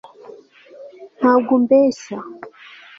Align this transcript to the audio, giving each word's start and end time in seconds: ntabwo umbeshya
ntabwo 1.19 1.51
umbeshya 1.57 2.17